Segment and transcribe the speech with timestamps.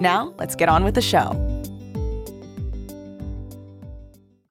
[0.00, 1.40] Now, let's get on with the show.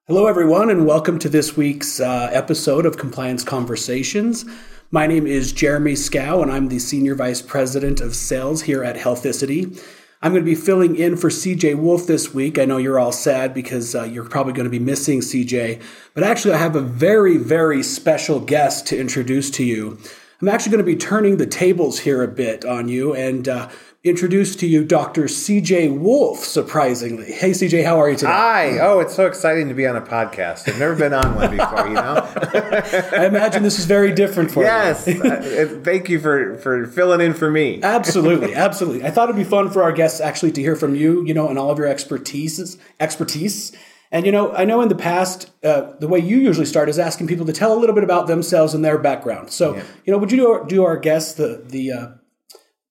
[0.07, 4.45] Hello, everyone, and welcome to this week's uh, episode of Compliance Conversations.
[4.89, 8.95] My name is Jeremy Scow, and I'm the Senior Vice President of Sales here at
[8.95, 9.83] Healthicity.
[10.21, 12.57] I'm going to be filling in for CJ Wolf this week.
[12.57, 15.81] I know you're all sad because uh, you're probably going to be missing CJ,
[16.13, 19.97] but actually, I have a very, very special guest to introduce to you.
[20.41, 23.69] I'm actually going to be turning the tables here a bit on you and uh,
[24.03, 25.23] introduce to you Dr.
[25.23, 27.31] CJ Wolf, surprisingly.
[27.31, 28.31] Hey, CJ, how are you today?
[28.31, 28.79] Hi.
[28.79, 30.67] Oh, it's so exciting to be on a podcast.
[30.67, 32.15] I've never been on one before, you know?
[33.13, 35.07] I imagine this is very different for yes.
[35.07, 35.21] you.
[35.23, 35.71] Yes.
[35.71, 37.81] Uh, thank you for, for filling in for me.
[37.81, 38.53] absolutely.
[38.63, 39.05] Absolutely.
[39.05, 41.47] I thought it'd be fun for our guests actually to hear from you, you know,
[41.47, 42.77] and all of your expertise.
[42.99, 43.71] expertise.
[44.11, 46.99] And, you know, I know in the past, uh, the way you usually start is
[46.99, 49.51] asking people to tell a little bit about themselves and their background.
[49.51, 49.83] So, yeah.
[50.05, 52.07] you know, would you do, do our guests the, the, uh,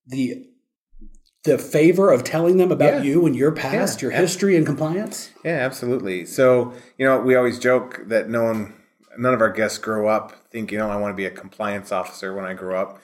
[0.06, 0.47] the
[1.45, 3.03] the favor of telling them about yeah.
[3.03, 4.09] you and your past, yeah.
[4.09, 5.31] your history and compliance?
[5.45, 6.25] Yeah, absolutely.
[6.25, 8.75] So, you know, we always joke that no one,
[9.19, 12.34] none of our guests grow up thinking, oh, I want to be a compliance officer
[12.34, 13.01] when I grow up.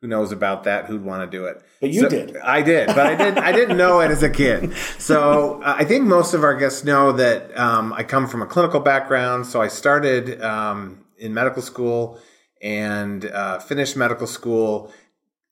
[0.00, 0.86] Who knows about that?
[0.86, 1.62] Who'd want to do it?
[1.80, 2.36] But you so, did.
[2.38, 3.38] I did, but I didn't.
[3.38, 4.72] I didn't know it as a kid.
[4.98, 8.46] So uh, I think most of our guests know that um, I come from a
[8.46, 9.44] clinical background.
[9.44, 12.18] So I started um, in medical school
[12.62, 14.92] and uh, finished medical school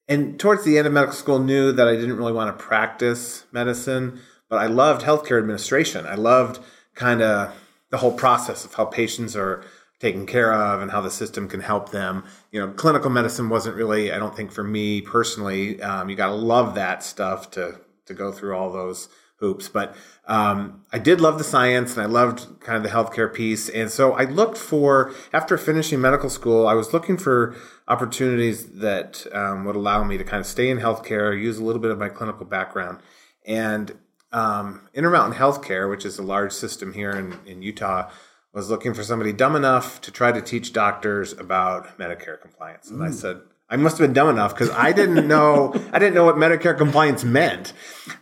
[0.08, 3.44] and towards the end of medical school knew that I didn't really want to practice
[3.52, 6.06] medicine, but I loved healthcare administration.
[6.06, 6.60] I loved
[6.94, 7.54] kind of
[7.90, 9.62] the whole process of how patients are
[10.00, 12.24] taken care of and how the system can help them.
[12.52, 16.28] You know, clinical medicine wasn't really, I don't think for me personally, um, you got
[16.28, 19.08] to love that stuff to to go through all those
[19.40, 19.68] hoops.
[19.68, 19.94] But
[20.26, 23.68] um, I did love the science and I loved kind of the healthcare piece.
[23.68, 27.56] And so I looked for, after finishing medical school, I was looking for
[27.86, 31.80] opportunities that um, would allow me to kind of stay in healthcare, use a little
[31.80, 32.98] bit of my clinical background.
[33.46, 33.96] And
[34.32, 38.10] um, Intermountain Healthcare, which is a large system here in, in Utah,
[38.52, 42.90] was looking for somebody dumb enough to try to teach doctors about Medicare compliance.
[42.90, 43.06] And mm.
[43.06, 43.40] I said,
[43.70, 46.76] I must have been dumb enough because I didn't know I didn't know what Medicare
[46.76, 47.72] compliance meant,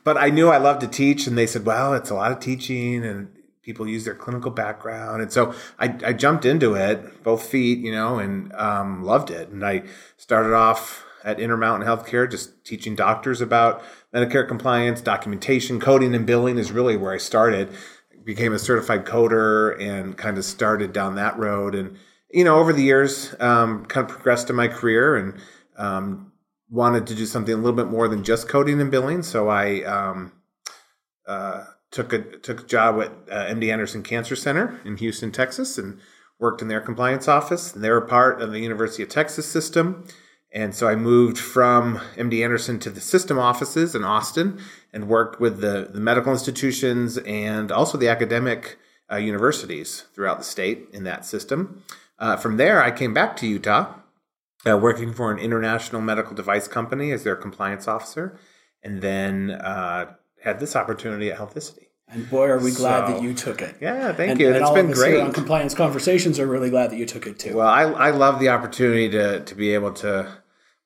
[0.02, 2.40] but I knew I loved to teach, and they said, "Well, it's a lot of
[2.40, 3.28] teaching, and
[3.62, 7.92] people use their clinical background," and so I, I jumped into it, both feet, you
[7.92, 9.48] know, and um, loved it.
[9.50, 9.84] And I
[10.16, 13.82] started off at Intermountain Healthcare, just teaching doctors about
[14.12, 17.68] Medicare compliance, documentation, coding, and billing is really where I started.
[18.24, 21.96] Became a certified coder and kind of started down that road and
[22.30, 25.34] you know, over the years, um, kind of progressed in my career and
[25.76, 26.32] um,
[26.70, 29.22] wanted to do something a little bit more than just coding and billing.
[29.22, 30.32] So I um,
[31.26, 35.78] uh, took a took a job at uh, MD Anderson Cancer Center in Houston, Texas,
[35.78, 36.00] and
[36.38, 37.74] worked in their compliance office.
[37.74, 40.04] And they were part of the University of Texas system.
[40.52, 44.58] And so I moved from MD Anderson to the system offices in Austin
[44.92, 48.78] and worked with the, the medical institutions and also the academic
[49.10, 51.82] uh, universities throughout the state in that system.
[52.18, 53.94] Uh, from there, I came back to Utah,
[54.66, 58.38] uh, working for an international medical device company as their compliance officer,
[58.82, 61.86] and then uh, had this opportunity at Healthicity.
[62.08, 63.76] And boy, are we glad so, that you took it.
[63.80, 64.48] Yeah, thank and, you.
[64.48, 65.20] And it's been great.
[65.20, 67.56] On compliance conversations are really glad that you took it too.
[67.56, 70.38] Well, I, I love the opportunity to to be able to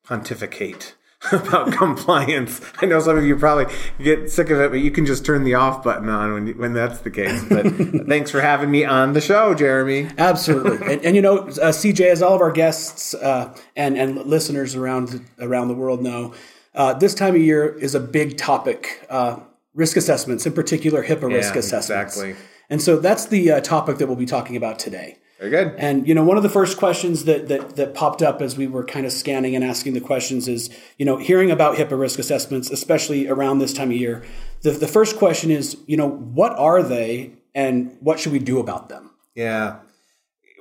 [0.03, 0.95] pontificate
[1.33, 2.63] about compliance.
[2.81, 3.67] I know some of you probably
[4.03, 6.73] get sick of it, but you can just turn the off button on when when
[6.73, 7.45] that's the case.
[7.45, 7.67] But
[8.09, 10.09] thanks for having me on the show, Jeremy.
[10.17, 14.17] Absolutely, and, and you know, uh, CJ, as all of our guests uh, and and
[14.25, 16.33] listeners around around the world know,
[16.75, 19.07] uh, this time of year is a big topic.
[19.11, 19.41] Uh,
[19.75, 22.17] risk assessments, in particular, HIPAA yeah, risk assessments.
[22.17, 22.45] Exactly.
[22.71, 25.19] And so that's the uh, topic that we'll be talking about today.
[25.41, 25.75] Very good.
[25.79, 28.67] And you know, one of the first questions that, that that popped up as we
[28.67, 32.19] were kind of scanning and asking the questions is, you know, hearing about HIPAA risk
[32.19, 34.23] assessments, especially around this time of year.
[34.61, 38.61] The the first question is, you know, what are they and what should we do
[38.61, 39.13] about them?
[39.35, 39.79] Yeah,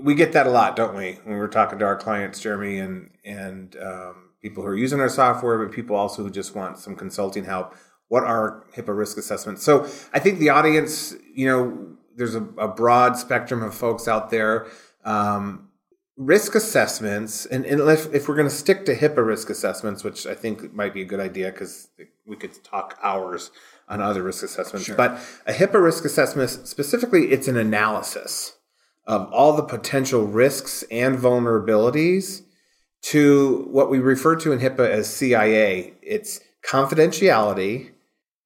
[0.02, 1.20] we get that a lot, don't we?
[1.26, 5.10] When we're talking to our clients, Jeremy, and and um, people who are using our
[5.10, 7.76] software, but people also who just want some consulting help.
[8.08, 9.62] What are HIPAA risk assessments?
[9.62, 9.84] So
[10.14, 14.68] I think the audience, you know, there's a, a broad spectrum of folks out there.
[15.04, 15.70] Um,
[16.18, 20.28] risk assessments, and, and if, if we're going to stick to HIPAA risk assessments, which
[20.28, 21.88] I think might be a good idea because
[22.26, 23.52] we could talk hours
[23.88, 24.88] on other risk assessments.
[24.88, 24.96] Sure.
[24.96, 28.58] But a HIPAA risk assessment, specifically, it's an analysis
[29.08, 32.44] of all the potential risks and vulnerabilities
[33.02, 35.94] to what we refer to in HIPAA as CIA.
[36.02, 37.92] It's confidentiality,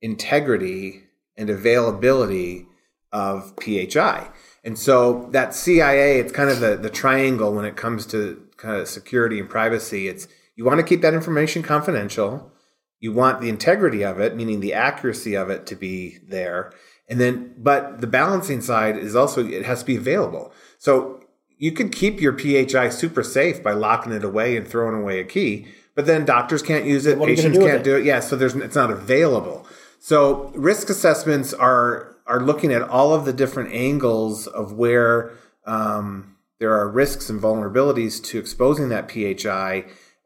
[0.01, 1.03] integrity,
[1.35, 2.67] and availability
[3.13, 4.27] of PHI.
[4.63, 8.75] And so that CIA, it's kind of the, the triangle when it comes to kind
[8.75, 10.07] of security and privacy.
[10.07, 12.51] It's you want to keep that information confidential.
[12.99, 16.73] You want the integrity of it, meaning the accuracy of it to be there.
[17.09, 20.53] And then, but the balancing side is also, it has to be available.
[20.77, 21.21] So
[21.57, 25.25] you could keep your PHI super safe by locking it away and throwing away a
[25.25, 27.83] key, but then doctors can't use it, patients can't it?
[27.83, 28.05] do it.
[28.05, 29.67] Yeah, so there's it's not available.
[29.99, 35.31] So risk assessments are are looking at all of the different angles of where
[35.65, 39.85] um, there are risks and vulnerabilities to exposing that PHI.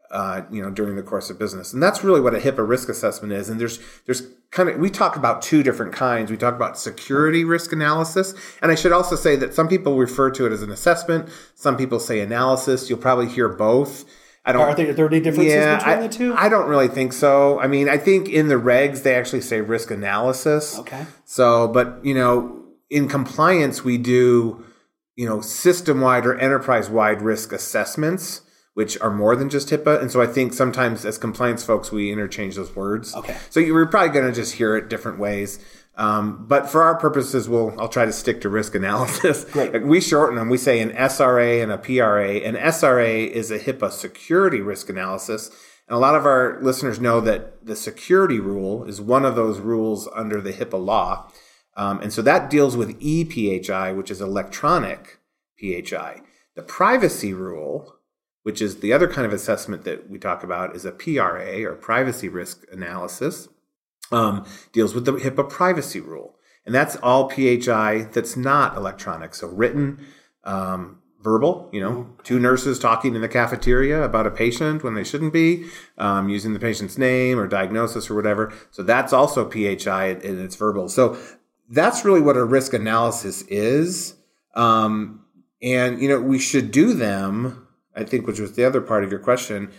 [0.10, 2.88] Uh, you know, during the course of business, and that's really what a HIPAA risk
[2.88, 3.50] assessment is.
[3.50, 6.32] And there's there's kind of we talk about two different kinds.
[6.32, 10.32] We talk about security risk analysis, and I should also say that some people refer
[10.32, 11.28] to it as an assessment.
[11.56, 12.90] Some people say analysis.
[12.90, 14.06] You'll probably hear both.
[14.48, 14.62] I don't.
[14.62, 16.34] Are there, are there any differences yeah, between I, the two?
[16.34, 17.60] I don't really think so.
[17.60, 20.80] I mean, I think in the regs they actually say risk analysis.
[20.80, 21.06] Okay.
[21.26, 24.64] So, but you know, in compliance we do,
[25.18, 28.42] you know, system wide or enterprise wide risk assessments,
[28.74, 30.02] which are more than just HIPAA.
[30.02, 33.14] And so I think sometimes as compliance folks we interchange those words.
[33.16, 33.36] Okay.
[33.50, 35.60] So you're probably going to just hear it different ways.
[35.98, 39.44] Um, but for our purposes, we'll I'll try to stick to risk analysis.
[39.52, 39.84] Great.
[39.84, 40.48] We shorten them.
[40.48, 42.36] We say an SRA and a PRA.
[42.36, 45.50] An SRA is a HIPAA security risk analysis.
[45.88, 49.60] And a lot of our listeners know that the security rule is one of those
[49.60, 51.32] rules under the HIPAA law.
[51.76, 55.20] Um, and so that deals with ePHI, which is electronic
[55.60, 56.22] PHI.
[56.56, 57.96] The privacy rule,
[58.44, 61.76] which is the other kind of assessment that we talk about, is a PRA or
[61.76, 63.48] privacy risk analysis
[64.12, 66.36] um, deals with the HIPAA privacy rule.
[66.66, 69.36] And that's all PHI that's not electronic.
[69.36, 70.06] So written,
[70.44, 75.04] um, verbal, you know, two nurses talking in the cafeteria about a patient when they
[75.04, 75.66] shouldn't be,
[75.98, 78.54] um, using the patient's name or diagnosis or whatever.
[78.72, 80.90] So that's also PHI and it's verbal.
[80.90, 81.18] So
[81.70, 84.16] that's really what a risk analysis is.
[84.54, 85.26] Um,
[85.62, 89.12] and, you know, we should do them, I think, which was the other part of
[89.12, 89.72] your question,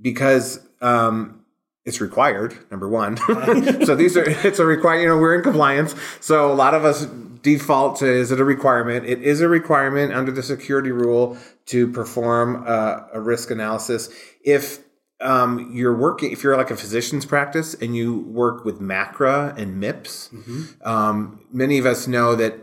[0.00, 1.39] because um,
[1.84, 3.16] it's required number one.
[3.86, 5.94] So these are it's a require you know we're in compliance.
[6.20, 7.06] So a lot of us
[7.42, 9.06] default to is it a requirement?
[9.06, 14.10] It is a requirement under the security rule to perform a, a risk analysis.
[14.44, 14.80] If
[15.20, 19.82] um, you're working if you're like a physician's practice and you work with macra and
[19.82, 20.88] mips mm-hmm.
[20.88, 22.54] um, many of us know that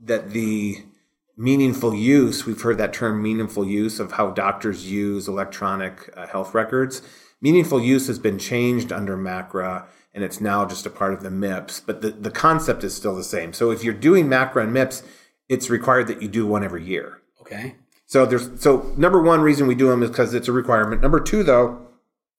[0.00, 0.82] that the
[1.36, 6.54] meaningful use we've heard that term meaningful use of how doctors use electronic uh, health
[6.54, 7.02] records
[7.40, 9.86] meaningful use has been changed under MACRA
[10.16, 13.14] and it's now just a part of the MIPS, but the, the concept is still
[13.14, 13.52] the same.
[13.52, 15.02] So if you're doing MACRA and MIPS,
[15.48, 17.20] it's required that you do one every year.
[17.42, 17.76] Okay.
[18.06, 21.02] So there's so number one reason we do them is because it's a requirement.
[21.02, 21.86] Number two, though,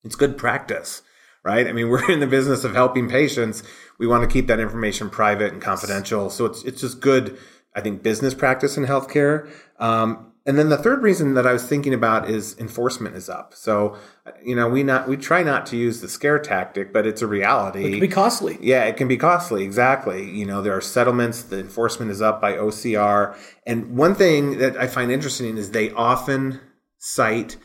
[0.04, 1.04] it's good practice,
[1.44, 1.68] right?
[1.68, 3.64] I mean, we're in the business of helping patients.
[4.00, 6.30] We want to keep that information private and confidential.
[6.30, 7.38] So it's it's just good,
[7.76, 9.50] I think, business practice in healthcare.
[9.78, 13.54] Um, and then the third reason that I was thinking about is enforcement is up.
[13.54, 13.98] So,
[14.42, 17.28] you know, we not we try not to use the scare tactic, but it's a
[17.28, 17.84] reality.
[17.86, 18.58] It can be costly.
[18.62, 19.66] Yeah, it can be costly.
[19.66, 20.32] Exactly.
[20.32, 21.44] You know, there are settlements.
[21.44, 23.38] The enforcement is up by OCR.
[23.66, 26.62] And one thing that I find interesting is they often
[26.98, 27.58] cite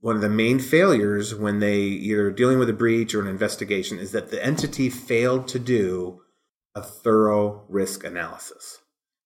[0.00, 3.98] one of the main failures when they either dealing with a breach or an investigation
[3.98, 6.20] is that the entity failed to do
[6.74, 8.78] a thorough risk analysis.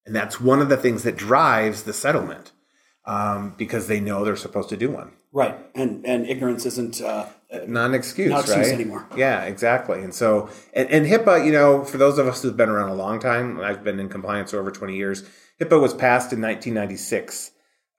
[0.06, 2.52] And that's one of the things that drives the settlement
[3.06, 5.12] um, because they know they're supposed to do one.
[5.32, 7.26] Right, and and ignorance isn't uh,
[7.66, 8.66] not an excuse, not right?
[8.68, 9.06] anymore.
[9.16, 10.00] Yeah, exactly.
[10.00, 12.94] And so, and, and HIPAA, you know, for those of us who've been around a
[12.94, 15.24] long time, I've been in compliance for over twenty years.
[15.60, 17.50] HIPAA was passed in 1996,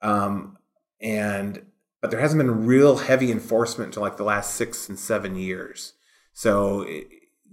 [0.02, 0.56] um,
[1.00, 1.66] and
[2.00, 5.92] but there hasn't been real heavy enforcement until like the last six and seven years.
[6.32, 7.06] So it,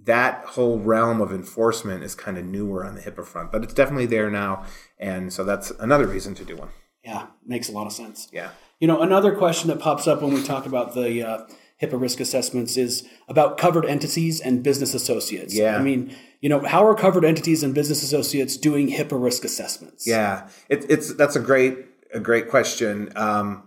[0.03, 3.73] that whole realm of enforcement is kind of newer on the HIPAA front, but it's
[3.73, 4.65] definitely there now,
[4.97, 6.69] and so that's another reason to do one.
[7.03, 8.29] Yeah, makes a lot of sense.
[8.31, 8.51] Yeah.
[8.79, 11.47] You know, another question that pops up when we talk about the uh,
[11.81, 15.53] HIPAA risk assessments is about covered entities and business associates.
[15.53, 15.77] Yeah.
[15.77, 20.07] I mean, you know, how are covered entities and business associates doing HIPAA risk assessments?
[20.07, 21.77] Yeah, it, it's that's a great
[22.13, 23.11] a great question.
[23.15, 23.63] Um,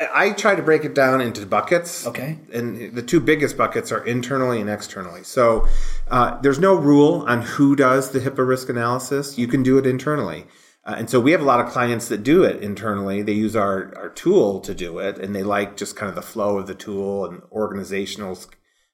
[0.00, 2.06] I try to break it down into buckets.
[2.06, 2.38] Okay.
[2.52, 5.24] And the two biggest buckets are internally and externally.
[5.24, 5.66] So
[6.08, 9.36] uh, there's no rule on who does the HIPAA risk analysis.
[9.38, 10.46] You can do it internally.
[10.88, 13.20] Uh, and so we have a lot of clients that do it internally.
[13.20, 16.22] They use our, our tool to do it, and they like just kind of the
[16.22, 18.38] flow of the tool and organizational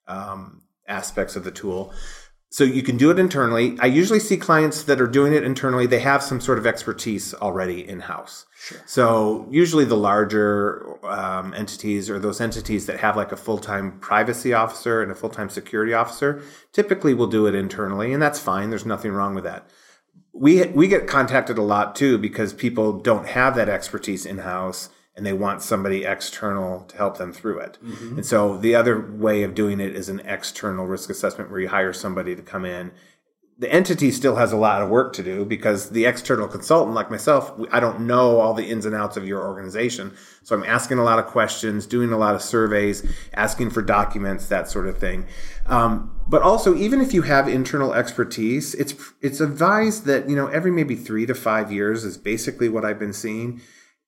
[0.08, 1.94] um, aspects of the tool.
[2.50, 3.76] So you can do it internally.
[3.80, 5.86] I usually see clients that are doing it internally.
[5.86, 8.46] They have some sort of expertise already in house.
[8.56, 8.78] Sure.
[8.86, 14.00] So usually the larger um, entities or those entities that have like a full time
[14.00, 18.40] privacy officer and a full time security officer typically will do it internally, and that's
[18.40, 18.70] fine.
[18.70, 19.68] There's nothing wrong with that.
[20.35, 24.91] We we get contacted a lot too because people don't have that expertise in house
[25.17, 27.79] and they want somebody external to help them through it.
[27.83, 28.17] Mm-hmm.
[28.17, 31.69] And so the other way of doing it is an external risk assessment where you
[31.69, 32.91] hire somebody to come in.
[33.56, 37.08] The entity still has a lot of work to do because the external consultant, like
[37.08, 40.12] myself, I don't know all the ins and outs of your organization.
[40.42, 44.49] So I'm asking a lot of questions, doing a lot of surveys, asking for documents,
[44.49, 45.28] that sort of thing.
[45.66, 50.49] Um, but also, even if you have internal expertise, it's it's advised that you know
[50.49, 53.61] every maybe three to five years is basically what I've been seeing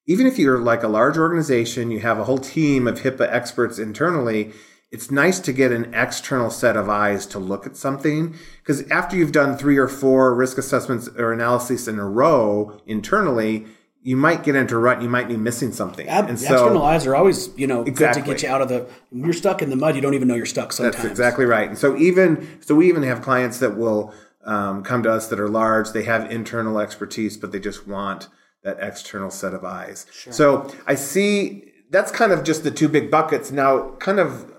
[0.07, 3.79] even if you're like a large organization, you have a whole team of HIPAA experts
[3.79, 4.53] internally,
[4.93, 8.35] it's nice to get an external set of eyes to look at something.
[8.59, 13.67] Because after you've done three or four risk assessments or analyses in a row internally,
[14.03, 15.03] you might get into a rut.
[15.03, 16.09] You might be missing something.
[16.09, 18.23] Ab- and so, external eyes are always, you know, exactly.
[18.23, 18.89] good to get you out of the.
[19.11, 19.97] You're stuck in the mud.
[19.97, 20.73] You don't even know you're stuck.
[20.73, 21.69] Sometimes that's exactly right.
[21.69, 24.15] And so even so, we even have clients that will
[24.45, 25.91] um, come to us that are large.
[25.91, 28.29] They have internal expertise, but they just want
[28.63, 30.07] that external set of eyes.
[30.13, 30.33] Sure.
[30.33, 33.51] So I see that's kind of just the two big buckets.
[33.51, 34.53] Now, kind of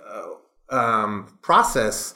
[0.70, 2.16] um, process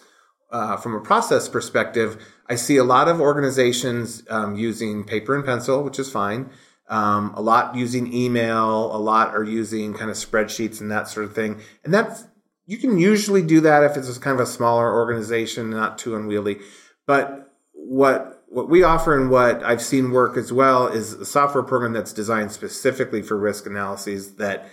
[0.52, 5.46] uh, from a process perspective, I see a lot of organizations um, using paper and
[5.46, 6.50] pencil, which is fine.
[6.90, 11.26] Um, a lot using email, a lot are using kind of spreadsheets and that sort
[11.26, 11.62] of thing.
[11.86, 12.26] And that's
[12.66, 16.60] you can usually do that if it's kind of a smaller organization, not too unwieldy.
[17.08, 21.64] But what what we offer and what I've seen work as well is a software
[21.64, 24.70] program that's designed specifically for risk analyses that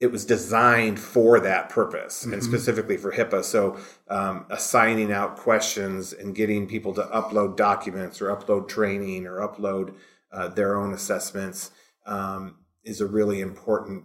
[0.00, 2.34] it was designed for that purpose mm-hmm.
[2.34, 3.42] and specifically for HIPAA.
[3.42, 3.78] So,
[4.08, 9.94] um, assigning out questions and getting people to upload documents or upload training or upload
[10.32, 11.70] uh, their own assessments
[12.06, 14.04] um, is a really important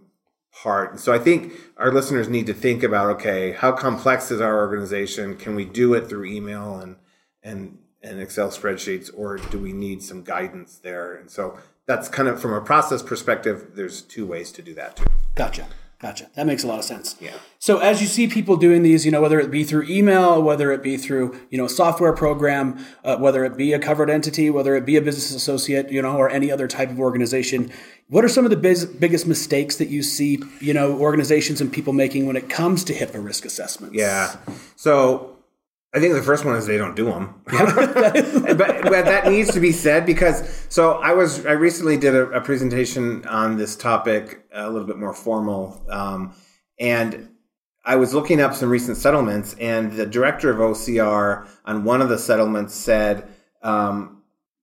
[0.52, 0.90] part.
[0.90, 4.58] And So, I think our listeners need to think about okay, how complex is our
[4.58, 5.36] organization?
[5.36, 6.96] Can we do it through email and
[7.42, 11.14] and and Excel spreadsheets, or do we need some guidance there?
[11.14, 14.96] And so that's kind of from a process perspective, there's two ways to do that
[14.96, 15.06] too.
[15.34, 15.66] Gotcha.
[16.04, 16.28] Gotcha.
[16.34, 17.16] That makes a lot of sense.
[17.18, 17.32] Yeah.
[17.58, 20.70] So as you see people doing these, you know, whether it be through email, whether
[20.70, 24.50] it be through, you know, a software program, uh, whether it be a covered entity,
[24.50, 27.72] whether it be a business associate, you know, or any other type of organization,
[28.08, 31.72] what are some of the biz- biggest mistakes that you see, you know, organizations and
[31.72, 33.96] people making when it comes to HIPAA risk assessments?
[33.96, 34.36] Yeah.
[34.76, 35.33] So
[35.94, 39.60] I think the first one is they don't do them, but, but that needs to
[39.60, 44.44] be said because so I was I recently did a, a presentation on this topic
[44.52, 46.34] a little bit more formal, um,
[46.80, 47.28] and
[47.84, 52.08] I was looking up some recent settlements, and the director of OCR on one of
[52.08, 53.28] the settlements said,
[53.62, 54.22] um,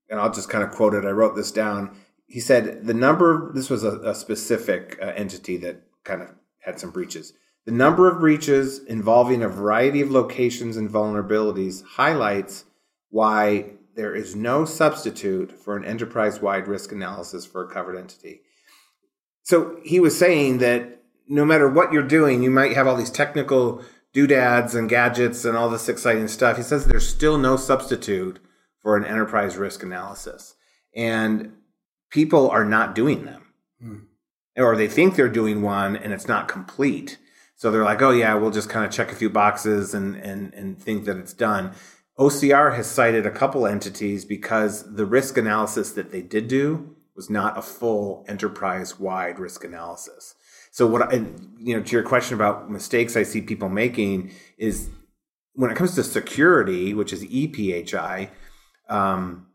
[0.09, 1.05] and I'll just kind of quote it.
[1.05, 1.95] I wrote this down.
[2.27, 3.53] He said the number.
[3.53, 7.31] This was a, a specific uh, entity that kind of had some breaches.
[7.65, 12.65] The number of breaches involving a variety of locations and vulnerabilities highlights
[13.09, 18.41] why there is no substitute for an enterprise wide risk analysis for a covered entity.
[19.43, 23.11] So he was saying that no matter what you're doing, you might have all these
[23.11, 26.57] technical doodads and gadgets and all this exciting stuff.
[26.57, 28.39] He says there's still no substitute
[28.81, 30.55] for an enterprise risk analysis.
[30.95, 31.53] And
[32.09, 33.53] people are not doing them.
[33.81, 33.97] Hmm.
[34.57, 37.17] Or they think they're doing one and it's not complete.
[37.61, 40.51] So they're like, oh yeah, we'll just kind of check a few boxes and and
[40.55, 41.73] and think that it's done.
[42.17, 47.29] OCR has cited a couple entities because the risk analysis that they did do was
[47.29, 50.33] not a full enterprise wide risk analysis.
[50.71, 51.17] So what I,
[51.59, 54.89] you know, to your question about mistakes I see people making is
[55.53, 58.31] when it comes to security, which is EPHI,
[58.89, 59.45] um,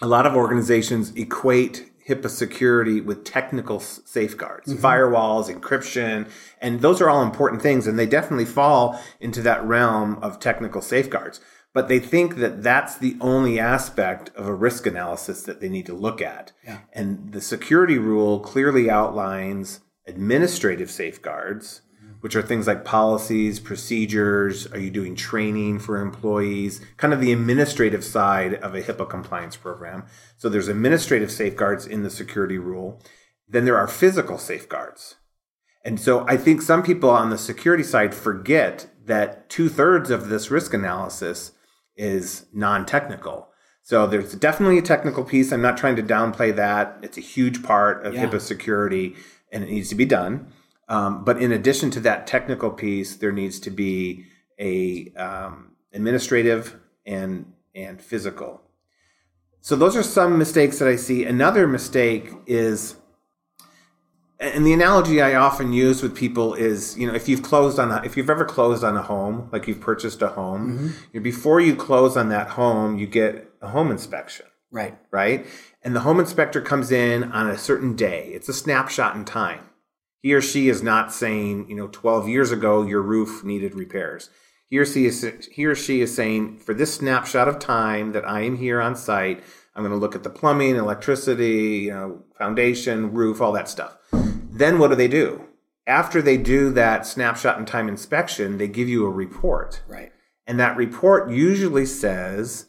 [0.00, 4.84] a lot of organizations equate HIPAA security with technical safeguards, mm-hmm.
[4.84, 6.28] firewalls, encryption,
[6.60, 10.82] and those are all important things, and they definitely fall into that realm of technical
[10.82, 11.40] safeguards.
[11.72, 15.86] But they think that that's the only aspect of a risk analysis that they need
[15.86, 16.52] to look at.
[16.64, 16.78] Yeah.
[16.92, 21.82] And the security rule clearly outlines administrative safeguards
[22.20, 24.66] which are things like policies, procedures.
[24.68, 26.80] Are you doing training for employees?
[26.96, 30.04] Kind of the administrative side of a HIPAA compliance program.
[30.36, 33.02] So there's administrative safeguards in the security rule.
[33.48, 35.16] Then there are physical safeguards.
[35.84, 40.28] And so I think some people on the security side forget that two thirds of
[40.28, 41.52] this risk analysis
[41.96, 43.48] is non technical.
[43.82, 45.52] So there's definitely a technical piece.
[45.52, 46.98] I'm not trying to downplay that.
[47.02, 48.26] It's a huge part of yeah.
[48.26, 49.16] HIPAA security
[49.50, 50.52] and it needs to be done.
[50.90, 54.26] Um, but in addition to that technical piece, there needs to be
[54.58, 58.60] a um, administrative and and physical.
[59.60, 61.24] So those are some mistakes that I see.
[61.24, 62.96] Another mistake is
[64.40, 67.92] and the analogy I often use with people is, you know, if you've closed on
[67.92, 70.86] a, if you've ever closed on a home, like you've purchased a home, mm-hmm.
[71.12, 74.46] you know, before you close on that home, you get a home inspection.
[74.72, 74.96] Right.
[75.10, 75.46] Right.
[75.82, 78.30] And the home inspector comes in on a certain day.
[78.32, 79.69] It's a snapshot in time.
[80.20, 84.30] He or she is not saying, you know, 12 years ago your roof needed repairs.
[84.66, 88.28] He or she is he or she is saying, for this snapshot of time that
[88.28, 89.42] I am here on site,
[89.74, 93.96] I'm going to look at the plumbing, electricity, you know, foundation, roof, all that stuff.
[94.12, 95.46] Then what do they do?
[95.86, 99.82] After they do that snapshot in time inspection, they give you a report.
[99.88, 100.12] Right.
[100.46, 102.66] And that report usually says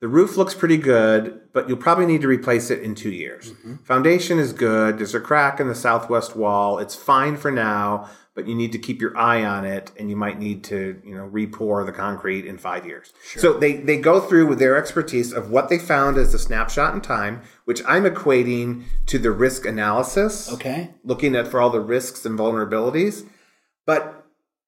[0.00, 3.52] the roof looks pretty good, but you'll probably need to replace it in two years.
[3.52, 3.76] Mm-hmm.
[3.76, 4.98] Foundation is good.
[4.98, 6.78] There's a crack in the southwest wall.
[6.78, 10.14] It's fine for now, but you need to keep your eye on it and you
[10.14, 13.12] might need to, you know, repour the concrete in five years.
[13.24, 13.42] Sure.
[13.42, 16.94] So they, they go through with their expertise of what they found as a snapshot
[16.94, 20.52] in time, which I'm equating to the risk analysis.
[20.52, 20.94] Okay.
[21.02, 23.26] Looking at for all the risks and vulnerabilities.
[23.84, 24.26] But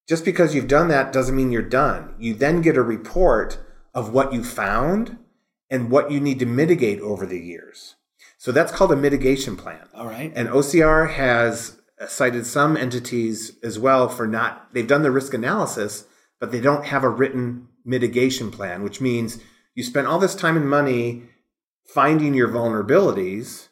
[0.09, 2.17] just because you've done that doesn't mean you're done.
[2.19, 3.61] You then get a report
[3.95, 5.19] of what you found
[5.69, 7.97] and what you need to mitigate over the years.
[8.39, 9.89] So that's called a mitigation plan.
[9.95, 10.33] All right.
[10.35, 16.07] And OCR has cited some entities as well for not, they've done the risk analysis,
[16.39, 19.39] but they don't have a written mitigation plan, which means
[19.75, 21.25] you spent all this time and money
[21.87, 23.69] finding your vulnerabilities.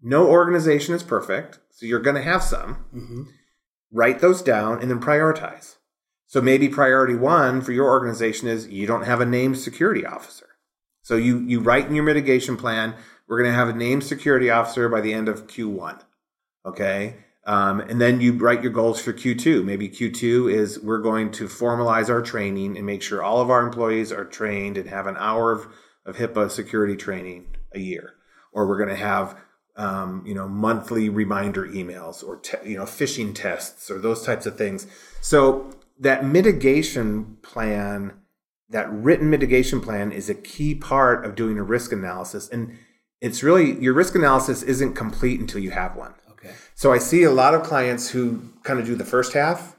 [0.00, 2.84] No organization is perfect, so you're going to have some.
[2.94, 3.22] Mm-hmm.
[3.90, 5.76] Write those down and then prioritize.
[6.32, 10.46] So maybe priority one for your organization is you don't have a named security officer.
[11.02, 12.94] So you you write in your mitigation plan,
[13.28, 16.00] we're going to have a named security officer by the end of Q1.
[16.64, 17.16] Okay?
[17.44, 19.62] Um, and then you write your goals for Q2.
[19.62, 23.60] Maybe Q2 is we're going to formalize our training and make sure all of our
[23.60, 25.66] employees are trained and have an hour of,
[26.06, 28.14] of HIPAA security training a year.
[28.54, 29.36] Or we're going to have,
[29.76, 34.46] um, you know, monthly reminder emails or, te- you know, phishing tests or those types
[34.46, 34.86] of things.
[35.20, 38.14] So that mitigation plan,
[38.68, 42.48] that written mitigation plan is a key part of doing a risk analysis.
[42.48, 42.78] And
[43.20, 46.14] it's really, your risk analysis isn't complete until you have one.
[46.30, 46.50] Okay.
[46.74, 49.76] So I see a lot of clients who kind of do the first half,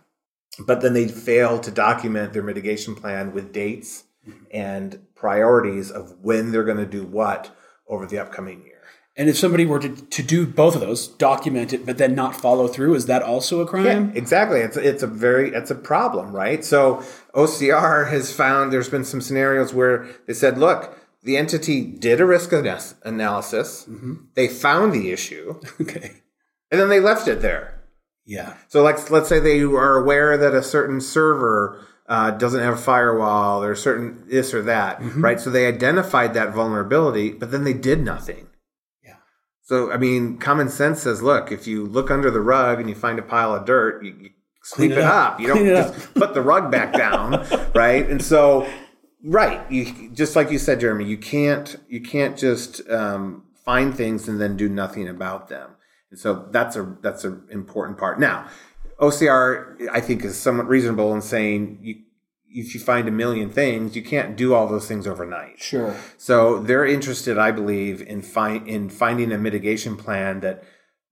[0.65, 4.43] but then they fail to document their mitigation plan with dates mm-hmm.
[4.51, 7.55] and priorities of when they're going to do what
[7.87, 8.72] over the upcoming year.
[9.15, 12.35] And if somebody were to, to do both of those, document it, but then not
[12.35, 13.85] follow through, is that also a crime?
[13.85, 14.59] Yeah, exactly.
[14.61, 16.65] It's it's a very it's a problem, right?
[16.65, 17.03] So
[17.35, 22.25] OCR has found there's been some scenarios where they said, look, the entity did a
[22.25, 24.15] risk analysis, mm-hmm.
[24.33, 26.21] they found the issue, okay,
[26.71, 27.81] and then they left it there.
[28.25, 28.55] Yeah.
[28.67, 32.77] So like let's say they are aware that a certain server uh, doesn't have a
[32.77, 35.23] firewall or certain this or that, mm-hmm.
[35.23, 35.39] right?
[35.39, 38.47] So they identified that vulnerability, but then they did nothing.
[39.73, 42.93] So I mean, common sense says, look, if you look under the rug and you
[42.93, 44.29] find a pile of dirt, you, you
[44.61, 45.33] sweep it, it, up.
[45.33, 45.39] up.
[45.39, 48.07] You don't just put the rug back down, right?
[48.07, 48.69] And so,
[49.23, 54.27] right, you just like you said, Jeremy, you can't you can't just um, find things
[54.27, 55.71] and then do nothing about them.
[56.11, 58.19] And so that's a that's an important part.
[58.19, 58.47] Now,
[58.99, 61.95] OCR I think is somewhat reasonable in saying you
[62.53, 65.61] if you find a million things, you can't do all those things overnight.
[65.61, 65.95] Sure.
[66.17, 70.63] So they're interested, I believe, in find in finding a mitigation plan that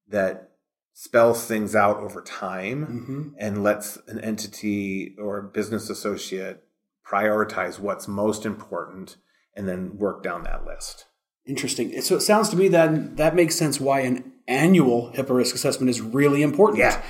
[0.08, 0.52] that
[0.94, 3.30] spells things out over time mm-hmm.
[3.40, 6.64] and lets an entity or business associate
[7.10, 9.18] prioritize what's most important
[9.56, 11.06] and then work down that list.
[11.46, 12.00] Interesting.
[12.02, 15.90] So it sounds to me that that makes sense why an annual HIPAA risk assessment
[15.90, 16.80] is really important.
[16.80, 17.02] Yeah.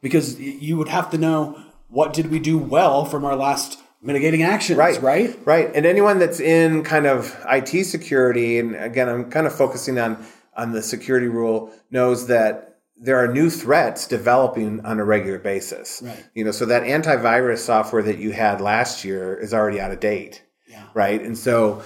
[0.00, 4.42] Because you would have to know what did we do well from our last mitigating
[4.42, 5.00] actions, right?
[5.02, 5.38] Right.
[5.44, 5.70] Right.
[5.74, 10.24] And anyone that's in kind of IT security, and again, I'm kind of focusing on
[10.56, 16.02] on the security rule, knows that there are new threats developing on a regular basis.
[16.04, 16.24] Right.
[16.34, 20.00] You know, so that antivirus software that you had last year is already out of
[20.00, 20.42] date.
[20.68, 20.84] Yeah.
[20.94, 21.22] Right.
[21.22, 21.82] And so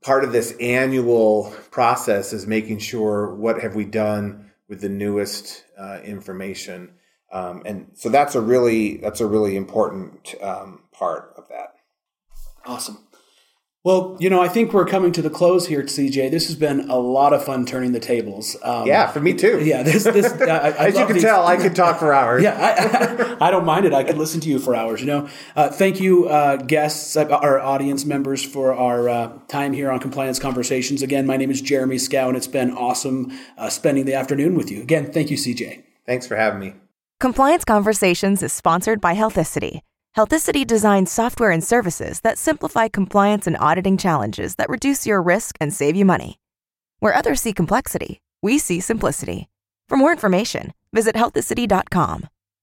[0.00, 5.64] part of this annual process is making sure what have we done with the newest
[5.78, 6.94] uh, information,
[7.34, 11.74] um, and so that's a really that's a really important um, part of that.
[12.64, 12.98] Awesome.
[13.82, 16.30] Well, you know, I think we're coming to the close here, CJ.
[16.30, 18.56] This has been a lot of fun turning the tables.
[18.62, 19.62] Um, yeah, for me too.
[19.62, 20.32] Yeah, this, this.
[20.40, 21.22] I, I As you can these.
[21.22, 22.42] tell, I could talk for hours.
[22.44, 23.92] yeah, I, I, don't mind it.
[23.92, 25.00] I could listen to you for hours.
[25.00, 29.74] You know, uh, thank you, uh, guests, uh, our audience members, for our uh, time
[29.74, 31.02] here on Compliance Conversations.
[31.02, 34.70] Again, my name is Jeremy Scow, and it's been awesome uh, spending the afternoon with
[34.70, 34.80] you.
[34.80, 35.82] Again, thank you, CJ.
[36.06, 36.72] Thanks for having me.
[37.24, 39.80] Compliance Conversations is sponsored by Healthicity
[40.14, 45.56] Healthicity designs software and services that simplify compliance and auditing challenges that reduce your risk
[45.58, 46.38] and save you money.
[46.98, 49.48] Where others see complexity, we see simplicity.
[49.88, 52.28] For more information, visit healthicity.com.